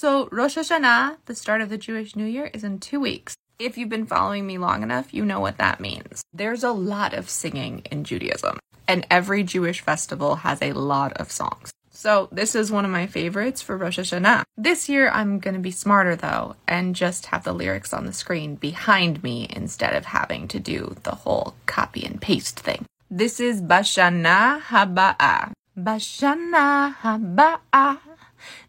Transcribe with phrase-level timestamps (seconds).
[0.00, 3.36] So, Rosh Hashanah, the start of the Jewish New Year, is in two weeks.
[3.58, 6.24] If you've been following me long enough, you know what that means.
[6.32, 8.58] There's a lot of singing in Judaism,
[8.88, 11.70] and every Jewish festival has a lot of songs.
[11.90, 14.44] So, this is one of my favorites for Rosh Hashanah.
[14.56, 18.14] This year, I'm going to be smarter though, and just have the lyrics on the
[18.14, 22.86] screen behind me instead of having to do the whole copy and paste thing.
[23.10, 25.52] This is Bashana Haba'a.
[25.76, 28.09] Bashana Haba'a.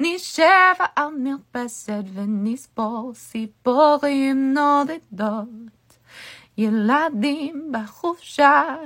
[0.00, 5.78] נשב על מרפסת ונספור ציפורים נודדות.
[6.58, 8.76] ילדים בחופשה,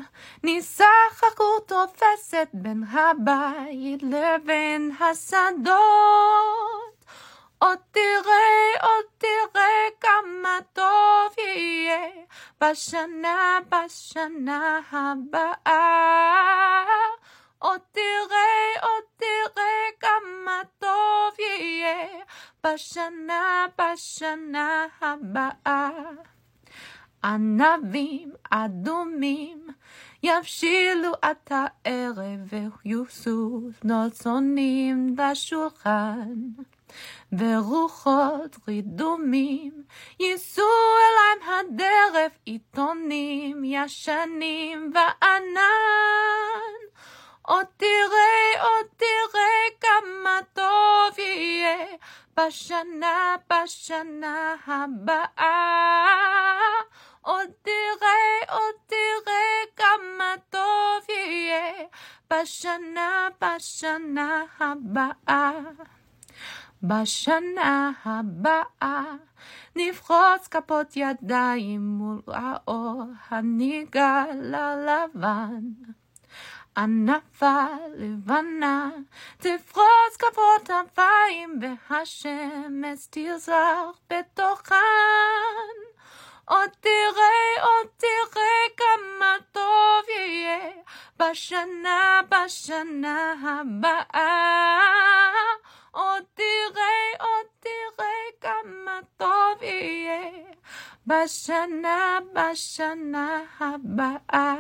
[0.43, 5.73] ניסחקו תופסת בין הבית לבין השדות.
[7.59, 12.09] עוד תראה, עוד תראה כמה טוב יהיה
[12.61, 16.62] בשנה, בשנה הבאה.
[17.63, 22.09] עוד תראה, עוד תראה כמה טוב יהיה
[22.67, 25.91] בשנה, בשנה הבאה.
[27.25, 29.67] ענבים אדומים
[30.23, 36.35] יבשילו את הערב ויוסו נוצונים לשולחן.
[37.33, 39.83] ורוחות רידומים
[40.21, 40.65] ייסעו
[41.03, 45.32] אליהם הדרך עיתונים ישנים וענן.
[47.52, 51.86] עוד תראה, עוד תראה כמה טוב יהיה
[52.38, 56.58] בשנה, בשנה הבאה.
[57.22, 61.74] עוד תראה, עוד תראה כמה טוב יהיה
[62.34, 65.52] בשנה, בשנה הבאה.
[66.84, 69.04] בשנה הבאה
[69.76, 75.62] נפרוץ כפות ידיים מול האור הנגאל הלבן.
[76.78, 77.66] ענפה
[77.96, 78.90] לבנה
[79.38, 84.76] תפרוץ כפות אפיים והשמש תזרח בתוכן.
[86.46, 90.72] עוד תראה, עוד תראה כמה טוב יהיה
[91.20, 95.32] בשנה, בשנה הבאה.
[95.92, 100.32] עוד תראה, עוד תראה כמה טוב יהיה
[101.08, 104.56] בשנה, בשנה הבאה.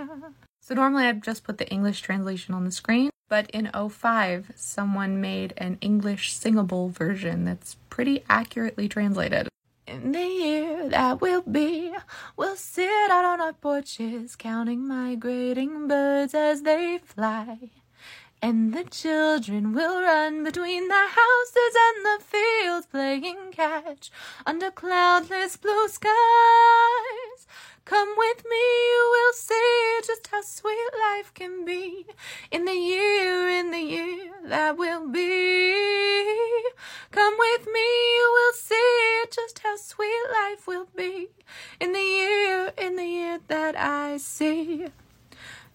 [0.64, 5.20] So normally I've just put the English translation on the screen, but in 05 someone
[5.20, 9.48] made an English singable version that's pretty accurately translated.
[9.88, 11.92] In the year that will be,
[12.36, 17.58] we'll sit out on our porches counting migrating birds as they fly.
[18.40, 24.12] And the children will run between the houses and the fields playing catch
[24.46, 26.10] under cloudless blue skies.
[27.84, 32.06] Come with me, you will see just how sweet life can be
[32.50, 35.74] in the year, in the year that will be.
[37.10, 37.80] Come with me,
[38.16, 41.28] you will see just how sweet life will be
[41.80, 44.86] in the year, in the year that I see.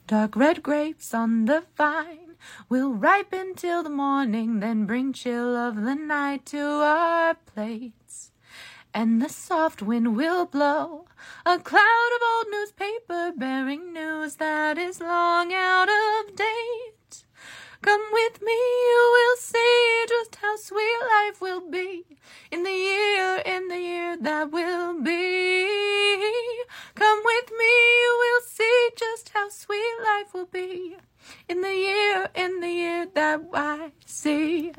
[0.08, 2.36] Dark red grapes on the vine
[2.70, 8.32] will ripen till the morning, then bring chill of the night to our plates
[8.98, 11.06] and the soft wind will blow
[11.46, 17.24] a cloud of old newspaper bearing news that is long out of date.
[17.84, 22.06] Come with me, you will see just how sweet life will be
[22.50, 25.68] in the year, in the year that will be.
[26.96, 30.98] Come with me, you will see just how sweet life will be
[31.48, 34.72] in the year, in the year that I see.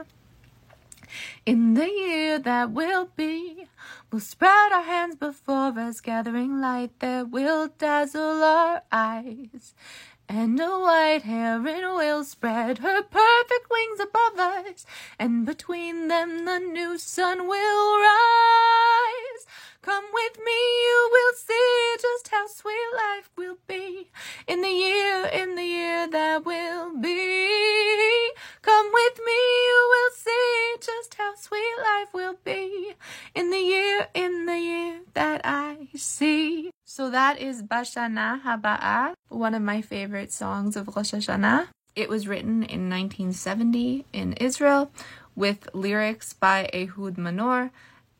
[1.46, 3.66] In the year that will be,
[4.10, 9.74] we'll spread our hands before us, gathering light that will dazzle our eyes.
[10.28, 14.84] And a white heron will spread her perfect wings above us,
[15.18, 19.46] and between them the new sun will rise.
[19.80, 24.10] Come with me, you will see just how sweet life will be
[24.46, 26.57] in the year, in the year that will
[35.80, 36.70] I see.
[36.84, 41.68] So that is Bashana Haba'a, one of my favorite songs of Rosh Hashanah.
[41.94, 44.90] It was written in 1970 in Israel
[45.36, 47.70] with lyrics by Ehud Manor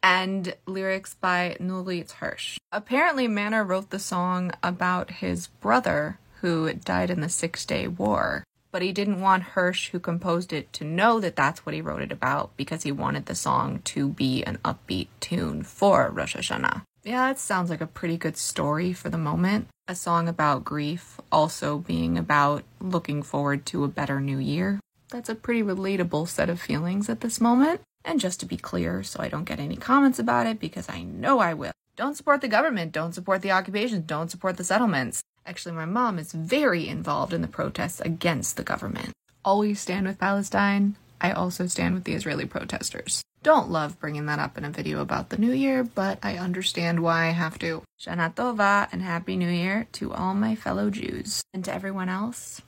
[0.05, 2.59] and lyrics by Nurit Hirsch.
[2.71, 8.45] Apparently, Manor wrote the song about his brother who died in the Six Day War,
[8.71, 12.03] but he didn't want Hirsch, who composed it, to know that that's what he wrote
[12.03, 16.83] it about because he wanted the song to be an upbeat tune for Rosh Hashanah.
[17.09, 19.69] Yeah, it sounds like a pretty good story for the moment.
[19.89, 24.79] A song about grief, also being about looking forward to a better new year.
[25.09, 27.81] That's a pretty relatable set of feelings at this moment.
[28.05, 31.03] And just to be clear, so I don't get any comments about it, because I
[31.03, 31.73] know I will.
[31.97, 35.23] Don't support the government, don't support the occupation, don't support the settlements.
[35.47, 39.15] Actually, my mom is very involved in the protests against the government.
[39.47, 40.97] Always stand with Palestine.
[41.23, 43.25] I also stand with the Israeli protesters.
[43.45, 47.01] Don't love bringing that up in a video about the new year, but I understand
[47.01, 47.83] why I have to.
[48.01, 51.45] Shana Tova and Happy New Year to all my fellow Jews.
[51.55, 52.63] And to everyone else,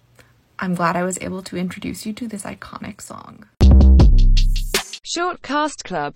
[0.61, 3.47] I'm glad I was able to introduce you to this iconic song.
[5.05, 6.09] Shortcast Club